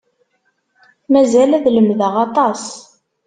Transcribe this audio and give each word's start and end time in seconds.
Mazal 1.11 1.51
ad 1.57 1.65
lemdeɣ 1.75 2.13
aṭas. 2.25 2.63